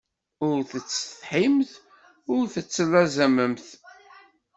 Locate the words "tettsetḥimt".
0.69-1.71